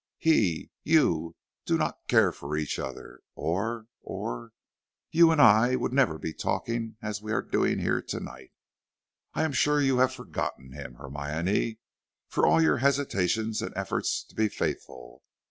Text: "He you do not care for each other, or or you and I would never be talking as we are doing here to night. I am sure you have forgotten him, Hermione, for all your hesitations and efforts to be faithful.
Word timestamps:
"He 0.17 0.71
you 0.83 1.35
do 1.67 1.77
not 1.77 2.07
care 2.07 2.31
for 2.31 2.57
each 2.57 2.79
other, 2.79 3.21
or 3.35 3.85
or 4.01 4.51
you 5.11 5.31
and 5.31 5.39
I 5.39 5.75
would 5.75 5.93
never 5.93 6.17
be 6.17 6.33
talking 6.33 6.97
as 7.03 7.21
we 7.21 7.31
are 7.31 7.43
doing 7.43 7.77
here 7.77 8.01
to 8.01 8.19
night. 8.19 8.51
I 9.35 9.43
am 9.43 9.51
sure 9.51 9.79
you 9.79 9.99
have 9.99 10.11
forgotten 10.11 10.71
him, 10.71 10.95
Hermione, 10.95 11.77
for 12.29 12.47
all 12.47 12.59
your 12.59 12.77
hesitations 12.77 13.61
and 13.61 13.77
efforts 13.77 14.23
to 14.23 14.33
be 14.33 14.49
faithful. 14.49 15.21